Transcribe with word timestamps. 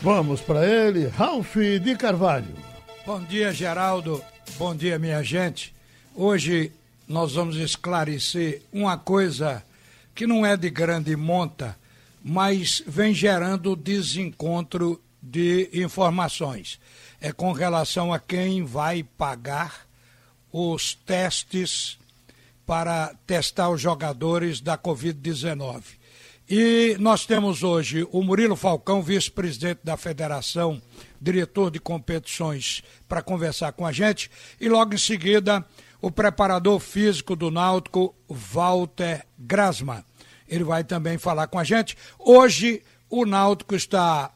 Vamos 0.00 0.40
para 0.40 0.64
ele, 0.64 1.08
Ralph 1.08 1.56
de 1.82 1.96
Carvalho. 1.96 2.54
Bom 3.04 3.20
dia, 3.20 3.52
Geraldo. 3.52 4.22
Bom 4.56 4.72
dia, 4.72 4.96
minha 4.96 5.24
gente. 5.24 5.74
Hoje 6.14 6.70
nós 7.08 7.32
vamos 7.32 7.56
esclarecer 7.56 8.62
uma 8.72 8.96
coisa 8.96 9.62
que 10.14 10.24
não 10.24 10.46
é 10.46 10.56
de 10.56 10.70
grande 10.70 11.16
monta, 11.16 11.76
mas 12.22 12.80
vem 12.86 13.12
gerando 13.12 13.74
desencontro 13.74 15.02
de 15.20 15.68
informações. 15.72 16.78
É 17.20 17.32
com 17.32 17.50
relação 17.50 18.12
a 18.12 18.20
quem 18.20 18.64
vai 18.64 19.02
pagar 19.02 19.84
os 20.52 20.94
testes 20.94 21.98
para 22.64 23.14
testar 23.26 23.68
os 23.70 23.80
jogadores 23.80 24.60
da 24.60 24.78
Covid-19. 24.78 25.82
E 26.50 26.96
nós 26.98 27.26
temos 27.26 27.62
hoje 27.62 28.08
o 28.10 28.22
Murilo 28.22 28.56
Falcão, 28.56 29.02
vice-presidente 29.02 29.80
da 29.84 29.98
federação, 29.98 30.80
diretor 31.20 31.70
de 31.70 31.78
competições, 31.78 32.82
para 33.06 33.20
conversar 33.20 33.72
com 33.72 33.84
a 33.84 33.92
gente. 33.92 34.30
E 34.58 34.66
logo 34.66 34.94
em 34.94 34.98
seguida, 34.98 35.62
o 36.00 36.10
preparador 36.10 36.80
físico 36.80 37.36
do 37.36 37.50
Náutico, 37.50 38.14
Walter 38.26 39.26
Grasman. 39.38 40.02
Ele 40.48 40.64
vai 40.64 40.82
também 40.84 41.18
falar 41.18 41.48
com 41.48 41.58
a 41.58 41.64
gente. 41.64 41.98
Hoje, 42.18 42.82
o 43.10 43.26
Náutico 43.26 43.74
está 43.74 44.32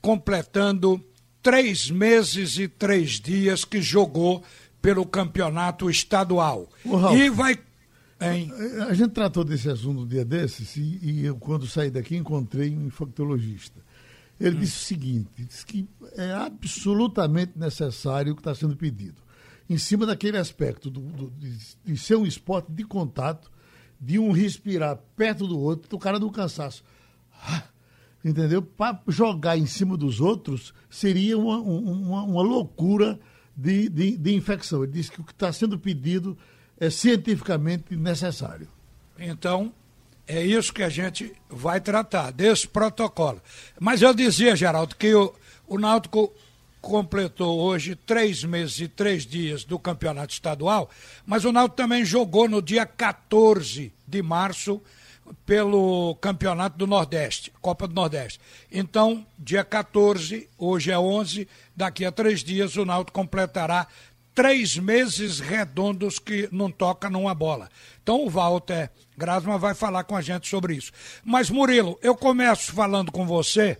completando 0.00 1.04
três 1.42 1.90
meses 1.90 2.58
e 2.58 2.68
três 2.68 3.18
dias 3.18 3.64
que 3.64 3.82
jogou 3.82 4.44
pelo 4.80 5.04
campeonato 5.04 5.90
estadual. 5.90 6.68
E 7.12 7.28
vai. 7.28 7.58
Hein? 8.20 8.52
A 8.88 8.92
gente 8.92 9.12
tratou 9.12 9.42
desse 9.42 9.68
assunto 9.70 10.02
um 10.02 10.06
dia 10.06 10.24
desses 10.24 10.76
e, 10.76 10.98
e 11.02 11.24
eu, 11.24 11.36
quando 11.36 11.66
saí 11.66 11.90
daqui, 11.90 12.16
encontrei 12.16 12.76
um 12.76 12.86
infectologista. 12.86 13.80
Ele 14.38 14.56
hum. 14.56 14.60
disse 14.60 14.76
o 14.76 14.84
seguinte: 14.86 15.30
disse 15.38 15.64
que 15.64 15.88
é 16.16 16.32
absolutamente 16.32 17.52
necessário 17.56 18.32
o 18.32 18.36
que 18.36 18.40
está 18.40 18.54
sendo 18.54 18.76
pedido. 18.76 19.22
Em 19.68 19.78
cima 19.78 20.04
daquele 20.04 20.36
aspecto 20.36 20.90
do, 20.90 21.00
do, 21.00 21.30
de, 21.30 21.56
de, 21.84 21.96
ser 21.96 22.16
um 22.16 22.26
esporte 22.26 22.72
de 22.72 22.84
contato, 22.84 23.50
de 24.00 24.18
um 24.18 24.32
respirar 24.32 24.98
perto 25.16 25.46
do 25.46 25.58
outro, 25.58 25.88
do 25.88 25.98
cara 25.98 26.18
do 26.18 26.30
cansaço. 26.30 26.82
Ah, 27.42 27.62
entendeu? 28.24 28.60
Para 28.60 29.00
jogar 29.06 29.56
em 29.56 29.66
cima 29.66 29.96
dos 29.96 30.20
outros 30.20 30.74
seria 30.90 31.38
uma, 31.38 31.58
uma, 31.58 32.22
uma 32.24 32.42
loucura 32.42 33.18
de, 33.56 33.88
de, 33.88 34.16
de 34.16 34.34
infecção. 34.34 34.82
Ele 34.82 34.92
disse 34.92 35.12
que 35.12 35.20
o 35.20 35.24
que 35.24 35.32
está 35.32 35.52
sendo 35.52 35.78
pedido 35.78 36.36
é 36.80 36.88
cientificamente 36.88 37.94
necessário. 37.94 38.66
Então, 39.18 39.72
é 40.26 40.42
isso 40.42 40.72
que 40.72 40.82
a 40.82 40.88
gente 40.88 41.32
vai 41.48 41.80
tratar, 41.80 42.32
desse 42.32 42.66
protocolo. 42.66 43.40
Mas 43.78 44.00
eu 44.00 44.14
dizia, 44.14 44.56
Geraldo, 44.56 44.96
que 44.96 45.14
o, 45.14 45.34
o 45.68 45.78
Náutico 45.78 46.32
completou 46.80 47.60
hoje 47.60 47.94
três 47.94 48.42
meses 48.42 48.80
e 48.80 48.88
três 48.88 49.26
dias 49.26 49.64
do 49.64 49.78
campeonato 49.78 50.32
estadual, 50.32 50.88
mas 51.26 51.44
o 51.44 51.52
Náutico 51.52 51.76
também 51.76 52.04
jogou 52.04 52.48
no 52.48 52.62
dia 52.62 52.86
14 52.86 53.92
de 54.08 54.22
março 54.22 54.80
pelo 55.44 56.16
Campeonato 56.20 56.78
do 56.78 56.86
Nordeste, 56.86 57.52
Copa 57.60 57.86
do 57.86 57.94
Nordeste. 57.94 58.40
Então, 58.70 59.24
dia 59.38 59.64
14, 59.64 60.48
hoje 60.58 60.90
é 60.90 60.98
11, 60.98 61.46
daqui 61.76 62.04
a 62.04 62.12
três 62.12 62.42
dias 62.42 62.76
o 62.76 62.84
Náutico 62.84 63.18
completará 63.18 63.86
três 64.34 64.76
meses 64.76 65.40
redondos 65.40 66.18
que 66.18 66.48
não 66.52 66.70
toca 66.70 67.10
numa 67.10 67.34
bola. 67.34 67.68
Então 68.02 68.24
o 68.24 68.30
Walter 68.30 68.90
Grasma 69.16 69.58
vai 69.58 69.74
falar 69.74 70.04
com 70.04 70.16
a 70.16 70.22
gente 70.22 70.48
sobre 70.48 70.74
isso. 70.74 70.92
Mas 71.24 71.50
Murilo, 71.50 71.98
eu 72.02 72.14
começo 72.14 72.72
falando 72.72 73.12
com 73.12 73.26
você 73.26 73.78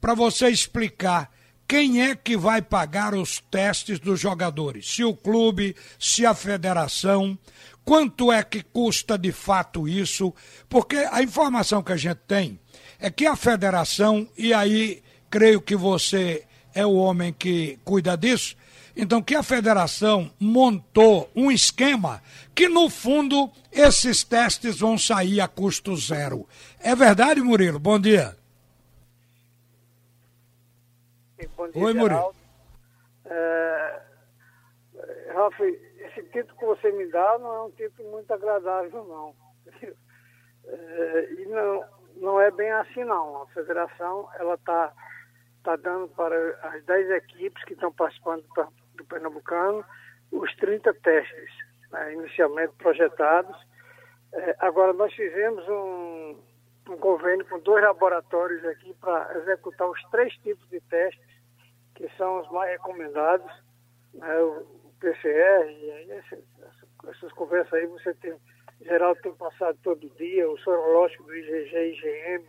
para 0.00 0.14
você 0.14 0.48
explicar 0.48 1.30
quem 1.68 2.02
é 2.02 2.16
que 2.16 2.36
vai 2.36 2.60
pagar 2.60 3.14
os 3.14 3.38
testes 3.38 4.00
dos 4.00 4.18
jogadores? 4.18 4.92
Se 4.92 5.04
o 5.04 5.14
clube, 5.14 5.76
se 6.00 6.26
a 6.26 6.34
federação, 6.34 7.38
Quanto 7.84 8.30
é 8.30 8.42
que 8.42 8.62
custa 8.62 9.18
de 9.18 9.32
fato 9.32 9.88
isso? 9.88 10.32
Porque 10.68 10.96
a 11.10 11.22
informação 11.22 11.82
que 11.82 11.92
a 11.92 11.96
gente 11.96 12.20
tem 12.26 12.58
é 13.00 13.10
que 13.10 13.26
a 13.26 13.34
federação, 13.34 14.28
e 14.36 14.52
aí 14.52 15.02
creio 15.28 15.60
que 15.60 15.74
você 15.74 16.44
é 16.74 16.84
o 16.86 16.94
homem 16.94 17.32
que 17.32 17.78
cuida 17.84 18.16
disso, 18.16 18.54
então 18.96 19.22
que 19.22 19.34
a 19.34 19.42
federação 19.42 20.30
montou 20.38 21.30
um 21.34 21.50
esquema 21.50 22.22
que 22.54 22.68
no 22.68 22.90
fundo 22.90 23.50
esses 23.72 24.24
testes 24.24 24.80
vão 24.80 24.98
sair 24.98 25.40
a 25.40 25.48
custo 25.48 25.96
zero. 25.96 26.46
É 26.78 26.94
verdade, 26.94 27.40
Murilo? 27.40 27.78
Bom 27.78 27.98
dia. 27.98 28.36
Bom 31.56 31.70
dia, 31.70 31.82
Oi, 31.82 31.94
Murilo. 31.94 32.34
É, 33.24 34.02
Rafa, 35.34 35.64
esse 35.64 36.22
título 36.24 36.58
que 36.58 36.66
você 36.66 36.90
me 36.92 37.06
dá 37.10 37.38
não 37.38 37.54
é 37.54 37.62
um 37.62 37.70
título 37.70 38.10
muito 38.10 38.32
agradável, 38.32 39.04
não. 39.04 39.34
É, 40.62 41.32
e 41.32 41.46
não, 41.46 41.84
não 42.16 42.40
é 42.40 42.50
bem 42.50 42.70
assim, 42.70 43.02
não. 43.04 43.42
A 43.42 43.46
federação, 43.48 44.28
ela 44.38 44.54
está 44.54 44.92
tá 45.62 45.76
dando 45.76 46.08
para 46.08 46.36
as 46.74 46.84
10 46.84 47.10
equipes 47.10 47.64
que 47.64 47.72
estão 47.72 47.92
participando 47.92 48.42
do, 48.42 48.68
do 49.02 49.08
Pernambucano 49.08 49.84
os 50.32 50.54
30 50.56 50.94
testes, 50.94 51.50
né, 51.90 52.12
inicialmente 52.14 52.72
projetados. 52.78 53.56
É, 54.32 54.56
agora, 54.60 54.92
nós 54.92 55.12
fizemos 55.12 55.68
um, 55.68 56.36
um 56.88 56.96
convênio 56.98 57.44
com 57.46 57.58
dois 57.58 57.82
laboratórios 57.82 58.64
aqui 58.64 58.94
para 59.00 59.38
executar 59.38 59.88
os 59.88 60.00
três 60.10 60.32
tipos 60.38 60.68
de 60.68 60.80
testes, 60.82 61.40
que 61.96 62.08
são 62.16 62.40
os 62.40 62.50
mais 62.50 62.70
recomendados. 62.70 63.50
Né, 64.14 64.40
o, 64.40 64.80
PCR, 65.00 65.66
e 65.66 65.90
aí 65.90 66.10
essas, 66.12 66.44
essas 67.08 67.32
conversas 67.32 67.72
aí 67.72 67.86
você 67.86 68.14
tem, 68.14 68.34
Geraldo 68.82 69.20
tem 69.22 69.34
passado 69.34 69.78
todo 69.82 70.10
dia, 70.16 70.48
o 70.48 70.58
sorológico 70.58 71.24
do 71.24 71.34
IgG 71.34 71.74
e 71.74 71.92
IgM, 71.94 72.46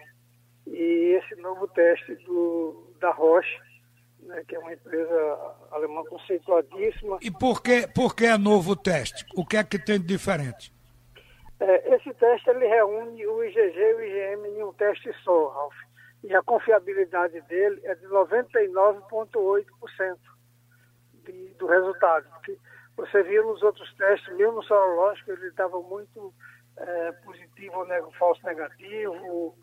e 0.67 1.17
esse 1.17 1.35
novo 1.41 1.67
teste 1.69 2.13
do, 2.25 2.93
da 2.99 3.11
Roche, 3.11 3.57
né, 4.21 4.43
que 4.47 4.55
é 4.55 4.59
uma 4.59 4.73
empresa 4.73 5.55
alemã 5.71 6.03
conceituadíssima. 6.05 7.17
E 7.21 7.29
por 7.31 7.61
que, 7.61 7.87
por 7.87 8.15
que 8.15 8.25
é 8.25 8.37
novo 8.37 8.75
teste? 8.75 9.25
O 9.35 9.45
que 9.45 9.57
é 9.57 9.63
que 9.63 9.77
tem 9.79 9.99
de 9.99 10.07
diferente? 10.07 10.73
É, 11.59 11.95
esse 11.95 12.13
teste 12.15 12.49
ele 12.49 12.65
reúne 12.65 13.27
o 13.27 13.43
IgG 13.43 13.77
e 13.77 13.93
o 13.93 14.01
IgM 14.01 14.47
em 14.47 14.63
um 14.63 14.73
teste 14.73 15.13
só, 15.23 15.49
Ralf. 15.49 15.75
E 16.23 16.35
a 16.35 16.41
confiabilidade 16.43 17.39
dele 17.41 17.79
é 17.83 17.95
de 17.95 18.07
99,8% 18.07 20.17
de, 21.25 21.49
do 21.55 21.67
resultado. 21.67 22.29
Porque 22.29 22.57
você 22.95 23.21
viu 23.23 23.45
nos 23.45 23.61
outros 23.63 23.93
testes, 23.95 24.33
mesmo 24.35 24.63
sorológico, 24.63 25.31
ele 25.31 25.47
estava 25.47 25.81
muito 25.81 26.33
é, 26.77 27.11
positivo 27.23 27.79
ou 27.79 27.87
neg 27.87 28.05
falso 28.17 28.45
negativo 28.45 29.57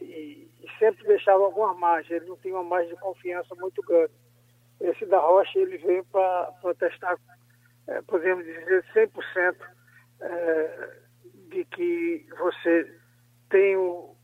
e, 0.00 0.48
e, 0.60 0.78
sempre 0.78 1.06
deixava 1.06 1.44
alguma 1.44 1.74
margem, 1.74 2.16
ele 2.16 2.26
não 2.26 2.36
tinha 2.36 2.54
uma 2.54 2.64
margem 2.64 2.94
de 2.94 3.00
confiança 3.00 3.54
muito 3.54 3.82
grande. 3.82 4.12
Esse 4.80 5.06
da 5.06 5.18
Rocha, 5.18 5.58
ele 5.58 5.78
veio 5.78 6.04
para 6.04 6.74
testar, 6.78 7.16
é, 7.86 8.02
podemos 8.02 8.44
dizer, 8.44 8.84
100% 8.94 9.56
é, 10.20 10.90
de 11.48 11.64
que 11.66 12.26
você 12.38 12.98
tem 13.48 13.76
o, 13.76 14.14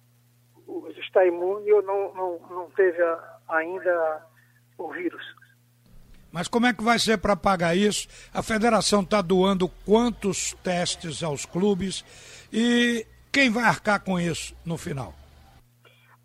o, 0.66 0.88
está 0.98 1.24
imune 1.24 1.72
ou 1.72 1.82
não, 1.82 2.14
não, 2.14 2.38
não 2.50 2.70
teve 2.70 3.02
a, 3.02 3.38
ainda 3.48 4.26
o 4.76 4.92
vírus. 4.92 5.24
Mas 6.32 6.46
como 6.46 6.66
é 6.66 6.72
que 6.72 6.82
vai 6.82 6.98
ser 6.98 7.18
para 7.18 7.36
pagar 7.36 7.76
isso? 7.76 8.06
A 8.32 8.42
federação 8.42 9.02
está 9.02 9.20
doando 9.20 9.68
quantos 9.84 10.54
testes 10.62 11.22
aos 11.22 11.44
clubes 11.44 12.04
e 12.52 13.06
quem 13.32 13.50
vai 13.50 13.64
arcar 13.64 14.00
com 14.02 14.18
isso 14.18 14.54
no 14.64 14.76
final? 14.76 15.19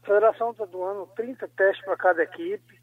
A 0.06 0.08
federação 0.08 0.52
está 0.52 0.66
doando 0.66 1.08
30 1.16 1.48
testes 1.58 1.84
para 1.84 1.98
cada 1.98 2.22
equipe 2.22 2.80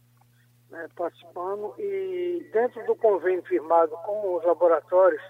né, 0.73 0.88
participando 0.96 1.73
e 1.79 2.50
dentro 2.52 2.85
do 2.85 2.96
convênio 2.96 3.44
firmado 3.44 3.93
com 3.99 4.35
os 4.37 4.44
laboratórios, 4.44 5.23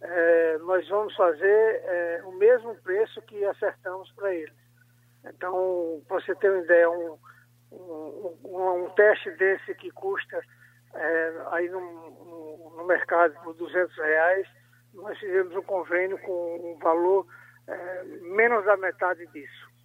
é, 0.00 0.58
nós 0.58 0.88
vamos 0.88 1.16
fazer 1.16 1.82
é, 1.84 2.22
o 2.26 2.32
mesmo 2.32 2.76
preço 2.76 3.20
que 3.22 3.44
acertamos 3.44 4.12
para 4.12 4.32
eles. 4.34 4.54
Então, 5.24 6.00
para 6.06 6.20
você 6.20 6.32
ter 6.36 6.48
uma 6.48 6.62
ideia, 6.62 6.88
um, 6.88 7.18
um, 7.72 8.38
um, 8.44 8.84
um 8.84 8.90
teste 8.90 9.28
desse 9.32 9.74
que 9.74 9.90
custa 9.90 10.40
é, 10.94 11.32
aí 11.50 11.68
no, 11.68 11.80
no, 11.80 12.76
no, 12.76 12.84
mercado 12.84 13.34
por 13.42 13.52
200 13.54 13.96
reais, 13.96 14.46
nós 14.94 15.18
fizemos 15.18 15.56
um 15.56 15.62
convênio 15.62 16.18
com 16.18 16.72
um 16.72 16.78
valor 16.78 17.26
é, 17.66 18.04
menos 18.04 18.64
da 18.64 18.76
metade 18.76 19.26
disso. 19.32 19.75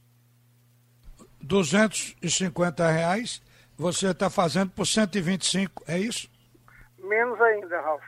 250 1.44 2.90
reais 2.90 3.42
você 3.78 4.12
está 4.12 4.30
fazendo 4.30 4.72
por 4.72 4.86
125, 4.86 5.84
é 5.88 5.98
isso? 5.98 6.30
Menos 7.00 7.40
ainda, 7.42 7.82
Ralf. 7.82 8.04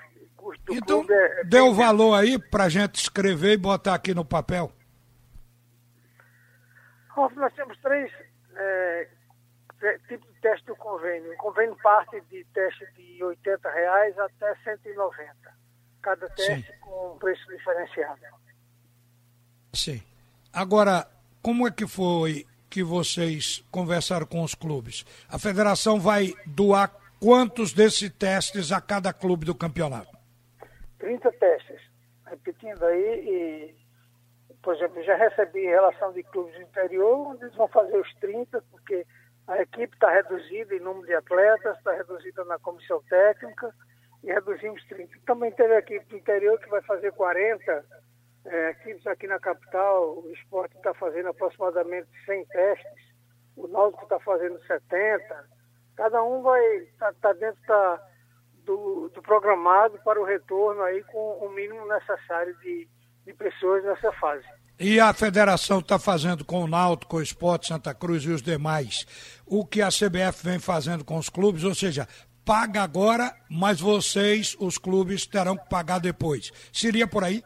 Então, 0.69 1.06
é, 1.09 1.41
é 1.41 1.44
dê 1.45 1.59
o 1.59 1.74
valor 1.74 2.13
aí 2.13 2.38
para 2.38 2.65
a 2.65 2.69
gente 2.69 2.95
escrever 2.95 3.53
e 3.53 3.57
botar 3.57 3.95
aqui 3.95 4.13
no 4.13 4.24
papel. 4.24 4.71
Ralf, 7.09 7.33
nós 7.35 7.53
temos 7.53 7.77
três, 7.80 8.12
é, 8.56 9.09
tipo 10.07 10.25
de 10.27 10.39
teste 10.41 10.65
do 10.65 10.75
convênio. 10.75 11.31
O 11.33 11.38
convênio 11.38 11.75
parte 11.81 12.21
de 12.30 12.44
teste 12.53 12.85
de 12.94 13.24
80 13.24 13.69
reais 13.69 14.18
até 14.19 14.51
R$ 14.51 14.59
190. 14.63 15.35
Cada 16.01 16.30
teste 16.30 16.71
Sim. 16.71 16.80
com 16.81 17.13
um 17.13 17.18
preço 17.18 17.47
diferenciado. 17.47 18.21
Sim. 19.74 20.03
Agora, 20.51 21.07
como 21.41 21.68
é 21.68 21.71
que 21.71 21.88
foi 21.88 22.45
que 22.74 22.84
vocês 22.84 23.64
conversaram 23.70 24.25
com 24.25 24.42
os 24.42 24.56
clubes? 24.56 25.06
A 25.30 25.38
federação 25.38 26.00
vai 26.00 26.34
doar 26.44 26.92
quantos 27.20 27.72
desses 27.72 28.10
testes 28.10 28.72
a 28.72 28.81
cada 28.81 29.14
clube 29.14 29.46
do 29.46 29.54
campeonato? 29.54 30.18
30 30.98 31.31
testes. 31.34 31.80
Repetindo 32.25 32.84
aí, 32.84 33.30
e, 33.30 33.75
por 34.64 34.75
exemplo, 34.75 35.04
já 35.04 35.16
recebi 35.16 35.68
relação 35.68 36.12
de 36.14 36.24
clubes 36.24 36.56
do 36.56 36.64
interior, 36.64 37.28
onde 37.28 37.44
eles 37.44 37.56
vão 37.56 37.68
fazer 37.68 37.96
os 37.96 38.12
30, 38.16 38.64
porque 38.72 39.06
a 39.48 39.62
equipe 39.62 39.94
está 39.94 40.12
reduzida 40.12 40.74
em 40.74 40.80
número 40.80 41.06
de 41.06 41.14
atletas, 41.14 41.78
está 41.78 41.94
reduzida 41.94 42.44
na 42.46 42.58
comissão 42.58 43.04
técnica, 43.08 43.72
e 44.24 44.34
reduzimos 44.34 44.84
30. 44.88 45.14
Também 45.28 45.52
teve 45.52 45.76
a 45.76 45.80
equipe 45.80 46.06
do 46.08 46.18
interior 46.18 46.60
que 46.60 46.69
vai 46.69 46.81
fazer 46.81 47.12
40 47.12 47.86
é, 48.45 48.72
equipes 48.72 49.06
aqui 49.07 49.28
na 49.28 49.40
capital, 49.40 50.19
o 50.19 50.31
esporte 50.34 50.75
está 50.75 50.94
fazendo 50.94 51.30
aproximadamente 51.30 52.07
100 52.25 52.45
testes, 52.45 53.13
o 53.56 53.68
Náutico 53.68 54.04
está 54.04 54.19
fazendo 54.19 54.60
70. 54.66 55.50
Cada 55.95 56.24
um 56.24 56.42
vai 56.42 56.62
estar 56.78 57.13
tá, 57.13 57.30
tá 57.30 57.34
dentro 57.34 57.62
da, 57.68 58.01
do, 58.66 59.10
do, 59.10 59.22
programado 59.22 60.00
para 60.04 60.19
o 60.19 60.25
retorno 60.25 60.81
aí 60.81 61.04
com 61.04 61.38
o 61.45 61.50
mínimo 61.51 61.88
necessário 61.88 62.57
de, 62.60 62.88
de 63.25 63.34
pessoas 63.34 63.84
nessa 63.84 64.12
fase. 64.13 64.45
E 64.80 65.00
a 65.00 65.13
federação 65.13 65.80
está 65.80 66.00
fazendo 66.00 66.44
com 66.44 66.63
o 66.63 66.68
Náutico, 66.68 67.18
o 67.18 67.22
Esporte 67.22 67.68
Santa 67.68 67.94
Cruz 67.94 68.24
e 68.24 68.31
os 68.31 68.42
demais 68.42 69.06
o 69.45 69.66
que 69.66 69.81
a 69.81 69.90
CBF 69.90 70.44
vem 70.44 70.57
fazendo 70.57 71.06
com 71.06 71.18
os 71.18 71.30
clubes, 71.30 71.63
ou 71.63 71.75
seja, 71.75 72.07
paga 72.44 72.81
agora, 72.81 73.36
mas 73.50 73.80
vocês, 73.80 74.56
os 74.60 74.80
clubes, 74.80 75.28
terão 75.28 75.56
que 75.56 75.69
pagar 75.69 76.00
depois. 76.00 76.51
Seria 76.72 77.07
por 77.07 77.24
aí? 77.24 77.44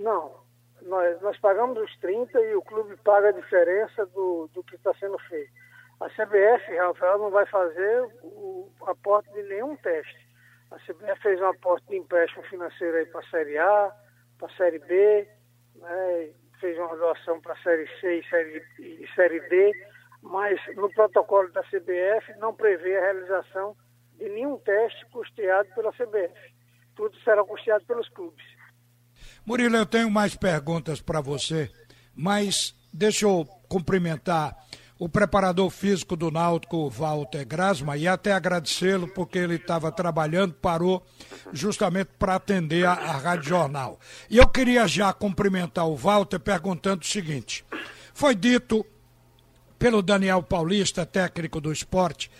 Não. 0.00 0.32
Nós, 0.82 1.20
nós 1.20 1.38
pagamos 1.38 1.78
os 1.78 1.96
30 1.98 2.40
e 2.40 2.54
o 2.54 2.62
clube 2.62 2.96
paga 3.04 3.28
a 3.28 3.32
diferença 3.32 4.06
do, 4.06 4.48
do 4.54 4.64
que 4.64 4.76
está 4.76 4.94
sendo 4.94 5.18
feito. 5.18 5.52
A 6.00 6.08
CBF, 6.08 6.74
Rafael, 6.74 7.18
não 7.18 7.30
vai 7.30 7.44
fazer 7.46 8.08
o 8.22 8.70
aporte 8.86 9.30
de 9.34 9.42
nenhum 9.42 9.76
teste. 9.76 10.28
A 10.70 10.76
CBF 10.76 11.20
fez 11.20 11.40
um 11.40 11.48
aporte 11.48 11.86
de 11.88 11.96
empréstimo 11.96 12.42
financeiro 12.44 12.96
aí 12.96 13.06
para 13.06 13.20
a 13.20 13.30
Série 13.30 13.58
A, 13.58 13.92
para 14.38 14.48
a 14.48 14.56
Série 14.56 14.78
B, 14.78 15.28
né, 15.74 16.30
fez 16.58 16.78
uma 16.78 16.96
doação 16.96 17.40
para 17.42 17.52
a 17.52 17.62
Série 17.62 17.86
C 18.00 18.20
e 18.20 18.28
série, 18.30 18.62
e 18.78 19.08
série 19.14 19.40
D, 19.48 19.72
mas 20.22 20.58
no 20.76 20.90
protocolo 20.94 21.50
da 21.52 21.62
CBF 21.64 22.32
não 22.38 22.54
prevê 22.54 22.96
a 22.96 23.00
realização 23.02 23.76
de 24.14 24.28
nenhum 24.30 24.56
teste 24.58 25.04
custeado 25.10 25.68
pela 25.74 25.92
CBF. 25.92 26.54
Tudo 26.96 27.14
será 27.20 27.44
custeado 27.44 27.84
pelos 27.84 28.08
clubes. 28.10 28.59
Murilo, 29.44 29.76
eu 29.76 29.86
tenho 29.86 30.10
mais 30.10 30.34
perguntas 30.34 31.00
para 31.00 31.20
você, 31.20 31.70
mas 32.14 32.74
deixa 32.92 33.26
eu 33.26 33.46
cumprimentar 33.68 34.56
o 34.98 35.08
preparador 35.08 35.70
físico 35.70 36.14
do 36.14 36.30
Náutico, 36.30 36.90
Walter 36.90 37.46
Grasma, 37.46 37.96
e 37.96 38.06
até 38.06 38.32
agradecê-lo 38.32 39.08
porque 39.08 39.38
ele 39.38 39.54
estava 39.54 39.90
trabalhando, 39.90 40.52
parou 40.52 41.02
justamente 41.54 42.10
para 42.18 42.34
atender 42.34 42.86
a, 42.86 42.92
a 42.92 43.12
Rádio 43.12 43.48
Jornal. 43.48 43.98
E 44.28 44.36
eu 44.36 44.46
queria 44.46 44.86
já 44.86 45.10
cumprimentar 45.10 45.88
o 45.88 45.96
Walter 45.96 46.38
perguntando 46.38 47.02
o 47.02 47.06
seguinte: 47.06 47.64
foi 48.12 48.34
dito 48.34 48.84
pelo 49.78 50.02
Daniel 50.02 50.42
Paulista, 50.42 51.06
técnico 51.06 51.62
do 51.62 51.72
esporte, 51.72 52.30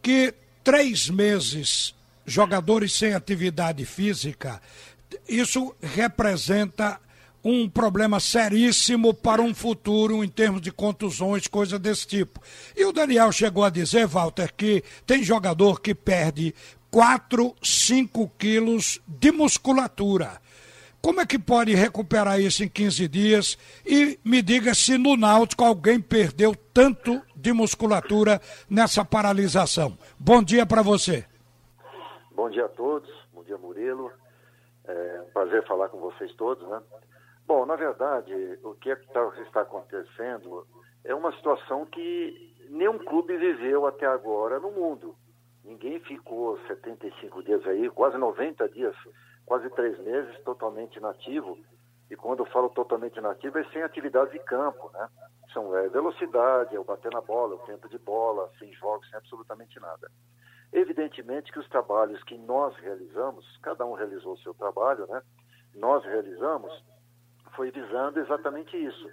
que 0.00 0.32
três 0.62 1.10
meses 1.10 1.96
jogadores 2.24 2.92
sem 2.92 3.12
atividade 3.12 3.84
física 3.84 4.62
isso 5.28 5.74
representa 5.80 7.00
um 7.44 7.68
problema 7.68 8.18
seríssimo 8.18 9.12
para 9.12 9.42
um 9.42 9.54
futuro 9.54 10.24
em 10.24 10.28
termos 10.28 10.62
de 10.62 10.72
contusões, 10.72 11.46
coisa 11.46 11.78
desse 11.78 12.06
tipo. 12.06 12.40
E 12.74 12.84
o 12.86 12.92
Daniel 12.92 13.30
chegou 13.30 13.64
a 13.64 13.70
dizer, 13.70 14.06
Walter, 14.06 14.52
que 14.56 14.82
tem 15.06 15.22
jogador 15.22 15.80
que 15.80 15.94
perde 15.94 16.54
4, 16.90 17.54
5 17.62 18.32
quilos 18.38 19.00
de 19.06 19.30
musculatura. 19.30 20.40
Como 21.02 21.20
é 21.20 21.26
que 21.26 21.38
pode 21.38 21.74
recuperar 21.74 22.40
isso 22.40 22.64
em 22.64 22.68
15 22.68 23.06
dias? 23.08 23.58
E 23.84 24.18
me 24.24 24.40
diga 24.40 24.74
se 24.74 24.96
no 24.96 25.18
Náutico 25.18 25.62
alguém 25.62 26.00
perdeu 26.00 26.56
tanto 26.72 27.20
de 27.36 27.52
musculatura 27.52 28.40
nessa 28.70 29.04
paralisação. 29.04 29.98
Bom 30.18 30.42
dia 30.42 30.64
para 30.64 30.80
você. 30.80 31.26
Bom 32.34 32.48
dia 32.48 32.64
a 32.64 32.68
todos. 32.68 33.10
Bom 33.34 33.44
dia, 33.44 33.58
Murilo. 33.58 34.10
É 34.86 35.22
um 35.22 35.32
prazer 35.32 35.66
falar 35.66 35.88
com 35.88 35.98
vocês 35.98 36.34
todos, 36.34 36.66
né? 36.68 36.82
Bom, 37.46 37.66
na 37.66 37.76
verdade, 37.76 38.32
o 38.62 38.74
que, 38.74 38.90
é 38.90 38.96
que 38.96 39.06
tá, 39.12 39.32
está 39.42 39.60
acontecendo 39.62 40.66
é 41.04 41.14
uma 41.14 41.32
situação 41.32 41.84
que 41.86 42.54
nenhum 42.70 42.98
clube 42.98 43.36
viveu 43.36 43.86
até 43.86 44.06
agora 44.06 44.58
no 44.58 44.70
mundo. 44.70 45.14
Ninguém 45.62 46.00
ficou 46.00 46.58
75 46.66 47.42
dias 47.42 47.66
aí, 47.66 47.88
quase 47.90 48.18
90 48.18 48.68
dias, 48.70 48.94
quase 49.46 49.68
três 49.70 49.98
meses 50.00 50.38
totalmente 50.42 50.96
inativo. 50.96 51.58
E 52.10 52.16
quando 52.16 52.40
eu 52.40 52.46
falo 52.46 52.68
totalmente 52.68 53.16
inativo, 53.16 53.58
é 53.58 53.64
sem 53.70 53.82
atividade 53.82 54.32
de 54.32 54.38
campo, 54.40 54.90
né? 54.92 55.08
São 55.52 55.74
é, 55.76 55.88
velocidade, 55.88 56.76
é 56.76 56.80
o 56.80 56.84
bater 56.84 57.10
na 57.12 57.20
bola, 57.20 57.54
o 57.54 57.66
tempo 57.66 57.88
de 57.88 57.98
bola, 57.98 58.50
sem 58.58 58.72
jogos, 58.74 59.08
sem 59.08 59.18
absolutamente 59.18 59.78
nada. 59.80 60.10
Evidentemente 60.74 61.52
que 61.52 61.60
os 61.60 61.68
trabalhos 61.68 62.20
que 62.24 62.36
nós 62.36 62.76
realizamos, 62.78 63.46
cada 63.62 63.86
um 63.86 63.94
realizou 63.94 64.32
o 64.32 64.38
seu 64.38 64.52
trabalho, 64.54 65.06
né? 65.06 65.22
Nós 65.72 66.04
realizamos, 66.04 66.84
foi 67.54 67.70
visando 67.70 68.18
exatamente 68.18 68.76
isso. 68.76 69.08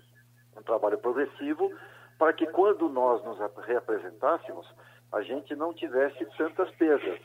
Um 0.57 0.63
trabalho 0.63 0.97
progressivo 0.97 1.71
para 2.17 2.33
que 2.33 2.47
quando 2.47 2.89
nós 2.89 3.23
nos 3.23 3.37
reapresentássemos, 3.63 4.67
a 5.11 5.21
gente 5.21 5.55
não 5.55 5.71
tivesse 5.71 6.25
tantas 6.35 6.71
perdas. 6.71 7.19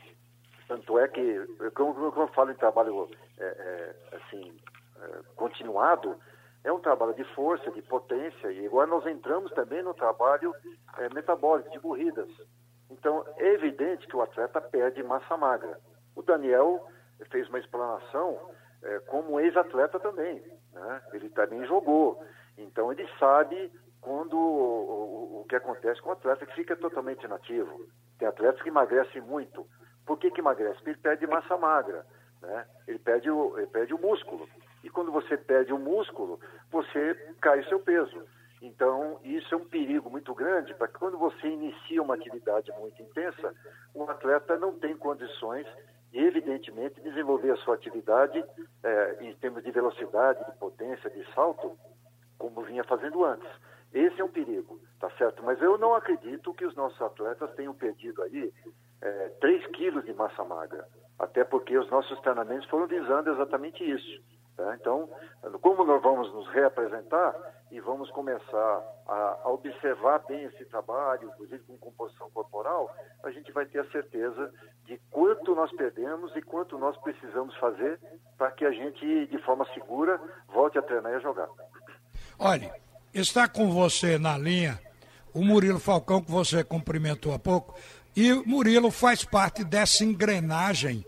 Tanto 0.67 0.99
é 0.99 1.07
que, 1.07 1.47
como, 1.73 2.05
eu 2.05 2.27
falo 2.27 2.51
em 2.51 2.55
trabalho 2.55 3.09
é, 3.39 3.43
é, 3.43 4.17
assim, 4.17 4.55
é, 5.01 5.19
continuado, 5.35 6.15
é 6.63 6.71
um 6.71 6.79
trabalho 6.79 7.15
de 7.15 7.23
força, 7.33 7.71
de 7.71 7.81
potência, 7.81 8.51
e 8.51 8.67
agora 8.67 8.85
nós 8.87 9.03
entramos 9.07 9.51
também 9.53 9.81
no 9.81 9.95
trabalho 9.95 10.53
é, 10.99 11.09
metabólico, 11.11 11.71
de 11.71 11.79
corridas. 11.79 12.29
Então, 12.89 13.25
é 13.37 13.53
evidente 13.53 14.07
que 14.07 14.15
o 14.15 14.21
atleta 14.21 14.61
perde 14.61 15.03
massa 15.03 15.35
magra. 15.35 15.79
O 16.15 16.21
Daniel 16.21 16.87
fez 17.29 17.47
uma 17.49 17.59
explanação 17.59 18.39
é, 18.83 18.99
como 18.99 19.39
ex-atleta 19.39 19.99
também. 19.99 20.41
Né? 20.73 21.01
Ele 21.13 21.29
também 21.29 21.65
jogou. 21.65 22.23
Então, 22.57 22.91
ele 22.91 23.07
sabe 23.19 23.71
quando 24.01 24.37
o, 24.37 25.39
o, 25.39 25.41
o, 25.41 25.45
que 25.49 25.55
acontece 25.55 26.01
com 26.01 26.09
o 26.09 26.13
atleta 26.13 26.45
que 26.45 26.55
fica 26.55 26.75
totalmente 26.75 27.23
inativo. 27.23 27.87
Tem 28.17 28.27
atletas 28.27 28.61
que 28.61 28.69
emagrecem 28.69 29.21
muito. 29.21 29.67
Por 30.05 30.17
que, 30.17 30.31
que 30.31 30.39
emagrece? 30.39 30.75
Porque 30.75 30.91
ele 30.91 30.97
perde 30.97 31.27
massa 31.27 31.57
magra. 31.57 32.05
Né? 32.41 32.65
Ele, 32.87 32.99
perde 32.99 33.29
o, 33.29 33.57
ele 33.57 33.67
perde 33.67 33.93
o 33.93 33.99
músculo. 33.99 34.47
E 34.83 34.89
quando 34.89 35.11
você 35.11 35.35
perde 35.35 35.73
o 35.73 35.79
músculo, 35.79 36.39
você 36.71 37.13
cai 37.41 37.59
o 37.59 37.67
seu 37.67 37.79
peso. 37.79 38.23
Então, 38.61 39.19
isso 39.23 39.53
é 39.53 39.57
um 39.57 39.65
perigo 39.65 40.09
muito 40.09 40.33
grande, 40.33 40.73
para 40.73 40.87
quando 40.87 41.17
você 41.17 41.47
inicia 41.47 42.01
uma 42.01 42.15
atividade 42.15 42.71
muito 42.79 43.01
intensa, 43.01 43.53
o 43.93 44.03
atleta 44.09 44.57
não 44.57 44.73
tem 44.73 44.97
condições 44.97 45.67
de, 46.11 46.19
evidentemente, 46.19 46.99
desenvolver 47.01 47.51
a 47.51 47.57
sua 47.57 47.75
atividade 47.75 48.43
é, 48.83 49.17
em 49.21 49.33
termos 49.35 49.63
de 49.63 49.71
velocidade, 49.71 50.43
de 50.45 50.57
potência, 50.57 51.09
de 51.09 51.23
salto, 51.33 51.77
como 52.37 52.61
vinha 52.63 52.83
fazendo 52.83 53.23
antes. 53.23 53.49
Esse 53.93 54.19
é 54.19 54.23
um 54.23 54.29
perigo, 54.29 54.79
tá 54.99 55.09
certo? 55.11 55.43
Mas 55.43 55.61
eu 55.61 55.77
não 55.77 55.93
acredito 55.93 56.53
que 56.53 56.65
os 56.65 56.75
nossos 56.75 57.01
atletas 57.01 57.53
tenham 57.55 57.73
perdido 57.73 58.21
aí 58.23 58.51
é, 59.01 59.29
3 59.39 59.67
quilos 59.67 60.03
de 60.03 60.13
massa 60.13 60.43
magra, 60.43 60.87
até 61.19 61.43
porque 61.43 61.77
os 61.77 61.89
nossos 61.89 62.19
treinamentos 62.21 62.67
foram 62.69 62.87
visando 62.87 63.31
exatamente 63.31 63.83
isso. 63.83 64.21
Tá? 64.55 64.75
Então, 64.75 65.09
como 65.61 65.83
nós 65.83 66.01
vamos 66.01 66.33
nos 66.33 66.47
reapresentar 66.49 67.33
e 67.71 67.79
vamos 67.79 68.09
começar 68.11 68.81
a, 69.07 69.49
observar 69.49 70.19
bem 70.27 70.45
esse 70.45 70.65
trabalho, 70.65 71.29
inclusive 71.29 71.63
com 71.63 71.77
composição 71.77 72.29
corporal, 72.31 72.93
a 73.23 73.31
gente 73.31 73.51
vai 73.51 73.65
ter 73.65 73.79
a 73.79 73.91
certeza 73.91 74.53
de 74.85 74.99
quanto 75.11 75.53
nós 75.53 75.71
perdemos 75.75 76.35
e 76.35 76.41
quanto 76.41 76.77
nós 76.77 76.95
precisamos 76.97 77.55
fazer 77.57 77.99
para 78.37 78.51
que 78.51 78.65
a 78.65 78.71
gente, 78.71 79.27
de 79.27 79.37
forma 79.39 79.65
segura, 79.73 80.19
volte 80.47 80.77
a 80.77 80.81
treinar 80.81 81.11
e 81.11 81.15
a 81.15 81.19
jogar. 81.19 81.49
Olha, 82.39 82.73
está 83.13 83.47
com 83.47 83.71
você 83.71 84.17
na 84.17 84.37
linha 84.37 84.79
o 85.33 85.43
Murilo 85.43 85.79
Falcão, 85.79 86.21
que 86.21 86.31
você 86.31 86.63
cumprimentou 86.63 87.33
há 87.33 87.39
pouco, 87.39 87.77
e 88.15 88.33
Murilo 88.33 88.89
faz 88.89 89.23
parte 89.23 89.63
dessa 89.63 90.03
engrenagem 90.03 91.05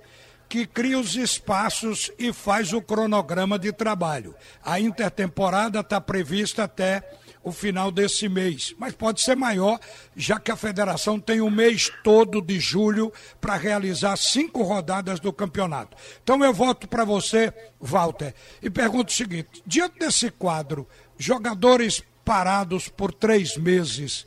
que 0.49 0.65
cria 0.65 0.97
os 0.97 1.15
espaços 1.15 2.11
e 2.17 2.33
faz 2.33 2.73
o 2.73 2.81
cronograma 2.81 3.59
de 3.59 3.71
trabalho. 3.71 4.35
A 4.65 4.79
intertemporada 4.79 5.81
está 5.81 6.01
prevista 6.01 6.63
até 6.63 7.07
o 7.43 7.51
final 7.51 7.91
desse 7.91 8.27
mês, 8.27 8.73
mas 8.77 8.93
pode 8.93 9.21
ser 9.21 9.35
maior, 9.35 9.79
já 10.15 10.39
que 10.39 10.51
a 10.51 10.55
federação 10.55 11.19
tem 11.19 11.39
o 11.39 11.49
mês 11.49 11.89
todo 12.03 12.41
de 12.41 12.59
julho 12.59 13.13
para 13.39 13.55
realizar 13.55 14.17
cinco 14.17 14.63
rodadas 14.63 15.19
do 15.19 15.31
campeonato. 15.31 15.95
Então 16.21 16.43
eu 16.43 16.53
volto 16.53 16.87
para 16.87 17.05
você, 17.05 17.53
Walter, 17.79 18.33
e 18.61 18.69
pergunto 18.69 19.11
o 19.11 19.15
seguinte: 19.15 19.63
diante 19.65 19.99
desse 19.99 20.31
quadro, 20.31 20.87
jogadores 21.17 22.03
parados 22.25 22.89
por 22.89 23.13
três 23.13 23.55
meses, 23.55 24.25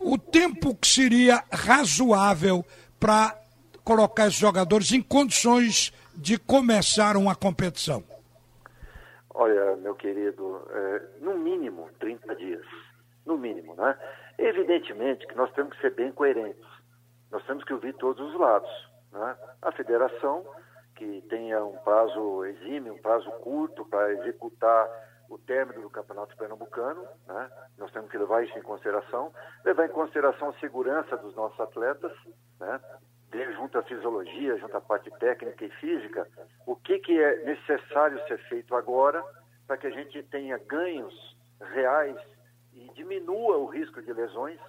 o 0.00 0.16
tempo 0.16 0.74
que 0.74 0.88
seria 0.88 1.44
razoável 1.52 2.64
para 2.98 3.43
colocar 3.84 4.26
esses 4.26 4.38
jogadores 4.38 4.90
em 4.92 5.02
condições 5.02 5.92
de 6.16 6.38
começar 6.38 7.16
uma 7.16 7.36
competição? 7.36 8.02
Olha, 9.34 9.76
meu 9.76 9.94
querido, 9.94 10.62
é, 10.70 11.02
no 11.20 11.36
mínimo 11.36 11.90
30 11.98 12.34
dias. 12.36 12.64
No 13.26 13.36
mínimo, 13.36 13.74
né? 13.74 13.98
Evidentemente 14.38 15.26
que 15.26 15.34
nós 15.34 15.52
temos 15.52 15.74
que 15.74 15.80
ser 15.80 15.94
bem 15.94 16.12
coerentes. 16.12 16.64
Nós 17.30 17.44
temos 17.46 17.64
que 17.64 17.72
ouvir 17.72 17.94
todos 17.94 18.32
os 18.32 18.38
lados. 18.38 18.70
Né? 19.12 19.36
A 19.62 19.72
federação, 19.72 20.44
que 20.94 21.22
tenha 21.28 21.64
um 21.64 21.76
prazo 21.78 22.44
exímio, 22.44 22.94
um 22.94 23.02
prazo 23.02 23.30
curto 23.42 23.84
para 23.86 24.12
executar 24.12 24.88
o 25.28 25.38
término 25.38 25.82
do 25.82 25.90
Campeonato 25.90 26.36
Pernambucano, 26.36 27.02
né? 27.26 27.50
nós 27.78 27.90
temos 27.92 28.10
que 28.10 28.18
levar 28.18 28.44
isso 28.44 28.56
em 28.58 28.62
consideração, 28.62 29.32
levar 29.64 29.86
em 29.86 29.92
consideração 29.92 30.50
a 30.50 30.60
segurança 30.60 31.16
dos 31.16 31.34
nossos 31.34 31.58
atletas, 31.58 32.12
né? 32.60 32.80
Junto 33.52 33.78
à 33.78 33.82
fisiologia, 33.82 34.56
junto 34.58 34.76
à 34.76 34.80
parte 34.80 35.10
técnica 35.18 35.64
e 35.64 35.70
física, 35.70 36.26
o 36.66 36.76
que, 36.76 36.98
que 36.98 37.20
é 37.20 37.44
necessário 37.44 38.22
ser 38.26 38.38
feito 38.48 38.74
agora 38.74 39.24
para 39.66 39.76
que 39.76 39.86
a 39.86 39.90
gente 39.90 40.22
tenha 40.24 40.58
ganhos 40.58 41.36
reais 41.60 42.16
e 42.72 42.88
diminua 42.94 43.58
o 43.58 43.66
risco 43.66 44.02
de 44.02 44.12
lesões. 44.12 44.60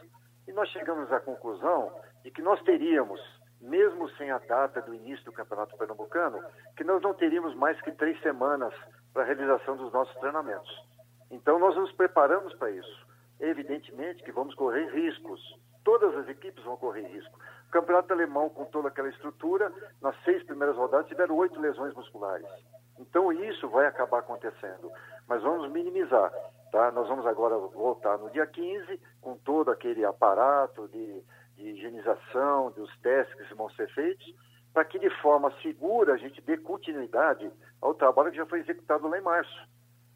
E 0.47 0.51
nós 0.51 0.69
chegamos 0.69 1.11
à 1.11 1.19
conclusão 1.19 1.91
de 2.23 2.31
que 2.31 2.41
nós 2.41 2.61
teríamos, 2.63 3.19
mesmo 3.61 4.09
sem 4.11 4.31
a 4.31 4.37
data 4.39 4.81
do 4.81 4.93
início 4.93 5.25
do 5.25 5.31
Campeonato 5.31 5.77
Pernambucano, 5.77 6.43
que 6.75 6.83
nós 6.83 7.01
não 7.01 7.13
teríamos 7.13 7.55
mais 7.55 7.79
que 7.81 7.91
três 7.91 8.19
semanas 8.21 8.73
para 9.13 9.23
a 9.23 9.25
realização 9.25 9.75
dos 9.77 9.91
nossos 9.91 10.15
treinamentos. 10.17 10.85
Então 11.31 11.59
nós 11.59 11.75
nos 11.75 11.91
preparamos 11.93 12.53
para 12.55 12.71
isso. 12.71 13.07
Evidentemente 13.39 14.23
que 14.23 14.31
vamos 14.31 14.55
correr 14.55 14.87
riscos. 14.87 15.41
Todas 15.83 16.15
as 16.15 16.27
equipes 16.29 16.63
vão 16.63 16.77
correr 16.77 17.07
risco. 17.07 17.39
Campeonato 17.75 18.13
alemão, 18.13 18.49
com 18.49 18.63
toda 18.63 18.87
aquela 18.87 19.09
estrutura, 19.09 19.69
nas 20.01 20.15
seis 20.23 20.41
primeiras 20.43 20.77
rodadas 20.77 21.07
tiveram 21.07 21.35
oito 21.35 21.59
lesões 21.59 21.93
musculares. 21.93 22.47
Então 22.97 23.33
isso 23.33 23.67
vai 23.67 23.85
acabar 23.85 24.19
acontecendo. 24.19 24.89
Mas 25.27 25.43
vamos 25.43 25.69
minimizar. 25.69 26.31
Tá? 26.71 26.89
Nós 26.93 27.05
vamos 27.09 27.25
agora 27.25 27.57
voltar 27.57 28.17
no 28.17 28.29
dia 28.29 28.47
15 28.47 28.97
com 29.19 29.35
todo 29.35 29.71
aquele 29.71 30.05
aparato 30.05 30.87
de, 30.87 31.21
de 31.57 31.67
higienização, 31.71 32.71
dos 32.71 32.89
testes 32.99 33.45
que 33.45 33.53
vão 33.55 33.69
ser 33.71 33.89
feitos, 33.93 34.33
para 34.73 34.85
que 34.85 34.97
de 34.97 35.09
forma 35.21 35.51
segura 35.61 36.13
a 36.13 36.17
gente 36.17 36.39
dê 36.43 36.55
continuidade 36.55 37.51
ao 37.81 37.93
trabalho 37.93 38.31
que 38.31 38.37
já 38.37 38.45
foi 38.45 38.61
executado 38.61 39.05
lá 39.09 39.17
em 39.17 39.21
março. 39.21 39.67